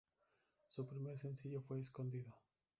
Su 0.65 0.87
primer 0.87 1.19
sencillo 1.19 1.61
fue 1.61 1.79
"Escondido". 1.79 2.33